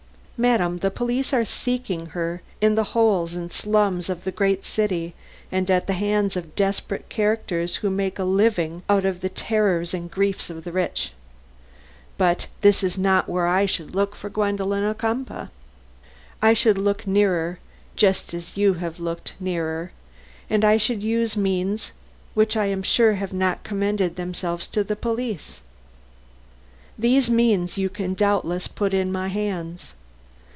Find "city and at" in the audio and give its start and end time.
4.65-5.85